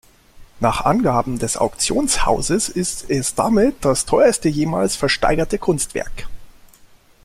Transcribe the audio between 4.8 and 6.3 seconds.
versteigerte Kunstwerk.